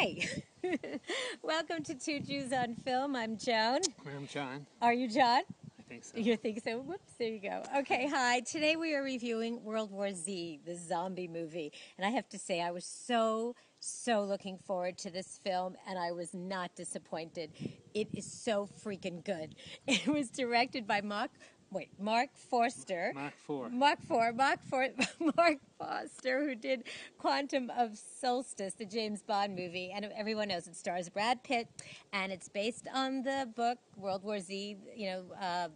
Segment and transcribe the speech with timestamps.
[0.00, 0.16] Hi.
[1.42, 3.14] Welcome to Two Jews on Film.
[3.14, 3.80] I'm Joan.
[4.06, 4.66] I'm John.
[4.80, 5.42] Are you John?
[5.78, 6.16] I think so.
[6.16, 6.78] You think so?
[6.78, 7.62] Whoops, there you go.
[7.80, 8.40] Okay, hi.
[8.40, 11.70] Today we are reviewing World War Z, the zombie movie.
[11.98, 15.98] And I have to say, I was so, so looking forward to this film, and
[15.98, 17.50] I was not disappointed.
[17.92, 19.54] It is so freaking good.
[19.86, 21.30] It was directed by Mark.
[21.72, 23.12] Wait, Mark Forster.
[23.14, 23.68] Mark Four.
[23.68, 24.88] Mark Four, Mark Four,
[25.36, 26.82] Mark Foster, who did
[27.16, 31.68] Quantum of Solstice, the James Bond movie, and everyone knows it stars Brad Pitt,
[32.12, 34.76] and it's based on the book World War Z.
[34.96, 35.68] You know, uh,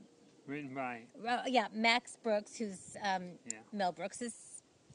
[0.46, 3.58] Written by uh, yeah, Max Brooks, who's um, Yeah.
[3.72, 4.20] Mel Brooks'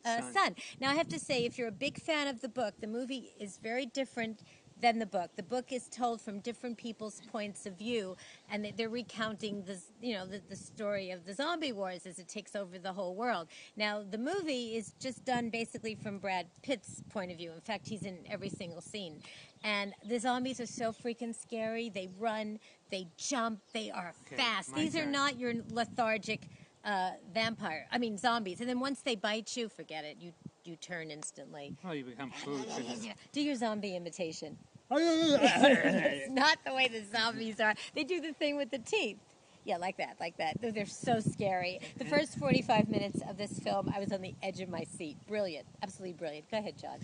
[0.05, 0.33] uh, Son.
[0.33, 0.55] son.
[0.81, 3.31] Now, I have to say, if you're a big fan of the book, the movie
[3.39, 4.41] is very different
[4.81, 5.31] than the book.
[5.35, 8.15] The book is told from different people's points of view,
[8.49, 12.17] and they- they're recounting the, you know, the, the story of the zombie wars as
[12.19, 13.47] it takes over the whole world.
[13.75, 17.51] Now, the movie is just done basically from Brad Pitt's point of view.
[17.51, 19.21] In fact, he's in every single scene.
[19.63, 21.89] And the zombies are so freaking scary.
[21.89, 24.73] They run, they jump, they are Okay, fast.
[24.73, 26.47] These are not your lethargic
[26.85, 27.85] uh, vampire.
[27.91, 28.61] I mean zombies.
[28.61, 30.17] And then once they bite you, forget it.
[30.21, 30.31] You
[30.65, 31.75] you turn instantly.
[31.83, 32.63] Oh, you become food.
[32.65, 32.97] for them.
[33.01, 33.13] Yeah.
[33.31, 34.55] Do your zombie imitation.
[34.91, 37.75] It's not the way the zombies are.
[37.93, 39.17] They do the thing with the teeth.
[39.65, 40.59] Yeah, like that, like that.
[40.61, 41.79] They're, they're so scary.
[41.97, 45.17] The first 45 minutes of this film, I was on the edge of my seat.
[45.27, 45.67] Brilliant.
[45.83, 46.49] Absolutely brilliant.
[46.49, 46.97] Go ahead, John.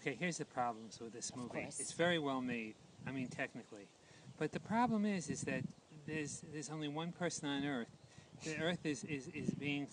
[0.00, 1.48] okay, here's the problems with this movie.
[1.48, 1.80] course.
[1.80, 2.74] It's very well made.
[3.06, 3.88] I mean, technically,
[4.38, 5.62] but the problem is, is that
[6.06, 7.88] there's there's only one person on Earth.
[8.44, 9.86] The Earth is is, is being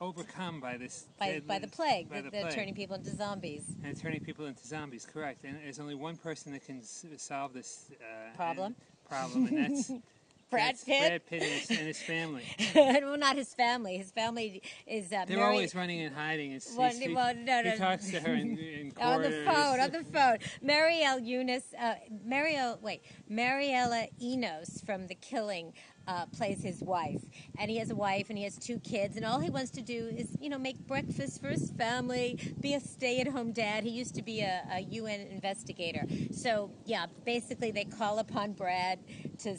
[0.00, 2.54] overcome by this By, deadly- by the plague, by the, the plague.
[2.54, 3.64] turning people into zombies.
[3.82, 5.06] and turning people into zombies.
[5.12, 5.44] Correct.
[5.44, 8.66] And there's only one person that can s- solve this uh, Problem?
[8.76, 9.88] and- problem, and that's
[10.54, 11.00] Brad Pitt?
[11.00, 12.44] Brad Pitt and his, and his family.
[12.74, 13.96] well, not his family.
[13.98, 16.52] His family is uh, They're always running and hiding.
[16.52, 17.70] It's, Well, he, well, no, no.
[17.70, 20.38] he talks to her in, in on the phone, on the phone.
[20.64, 21.94] Marielle Eunice, uh,
[22.26, 25.72] Marielle, wait, Mariella Enos from The Killing
[26.06, 27.22] uh, plays his wife,
[27.58, 29.82] and he has a wife and he has two kids, and all he wants to
[29.82, 33.84] do is, you know, make breakfast for his family, be a stay-at-home dad.
[33.84, 38.98] He used to be a, a UN investigator, so yeah, basically they call upon Brad
[39.40, 39.56] to.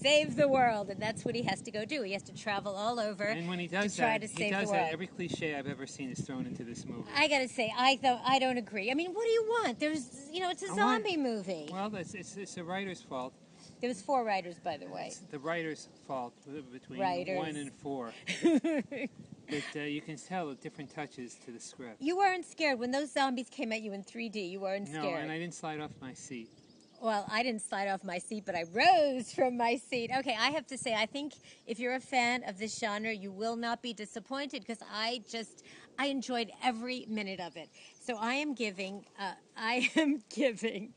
[0.00, 2.02] Save the world, and that's what he has to go do.
[2.02, 4.36] He has to travel all over And when he does to try that, to he
[4.36, 4.86] save does the world.
[4.86, 4.92] that.
[4.92, 7.08] Every cliche I've ever seen is thrown into this movie.
[7.16, 8.90] I gotta say, I th- I don't agree.
[8.90, 9.80] I mean, what do you want?
[9.80, 11.68] There's, you know, it's a I want- zombie movie.
[11.72, 13.32] well, it's, it's, it's the writer's fault.
[13.80, 15.06] There was four writers, by the way.
[15.08, 17.36] It's the writer's fault uh, between Writers.
[17.38, 18.12] one and four.
[18.42, 21.96] but uh, you can tell the different touches to the script.
[22.00, 24.50] You weren't scared when those zombies came at you in 3D.
[24.50, 25.14] You weren't No, scared.
[25.14, 26.50] No, and I didn't slide off my seat.
[27.00, 30.10] Well, I didn't slide off my seat, but I rose from my seat.
[30.18, 33.30] Okay, I have to say, I think if you're a fan of this genre, you
[33.30, 35.62] will not be disappointed because I just,
[35.96, 37.68] I enjoyed every minute of it.
[38.00, 40.92] So I am giving, uh, I am giving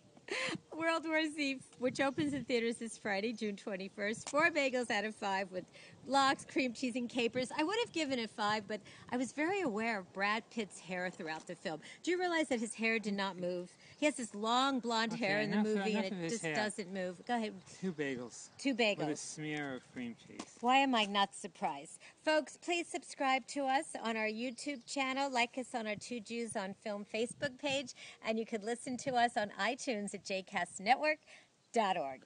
[0.76, 5.16] World War Z, which opens in theaters this Friday, June 21st, four bagels out of
[5.16, 5.66] five with
[6.08, 7.50] lox, cream cheese, and capers.
[7.58, 8.82] I would have given it five, but
[9.12, 11.80] I was very aware of Brad Pitt's hair throughout the film.
[12.04, 13.72] Do you realize that his hair did not move?
[14.00, 16.56] He has this long blonde hair in the enough- movie, enough and it just hair.
[16.56, 17.24] doesn't move.
[17.28, 20.40] Go ahead, Two bagels two with a smear of cream cheese.
[20.62, 22.00] Why am I not surprised?
[22.26, 26.56] Folks, please subscribe to us on our YouTube channel, like us on our Two Jews
[26.56, 27.94] on Film Facebook page,
[28.26, 32.22] and you can listen to us on iTunes at jcastnetwork.org.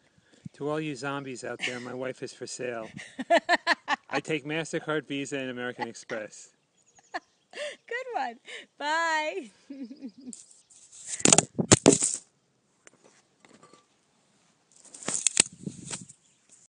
[0.56, 2.88] To all you zombies out there, my wife is for sale.
[4.10, 6.52] I take MasterCard, Visa, and American Express.
[7.54, 8.40] Good one.
[8.78, 9.52] Bye.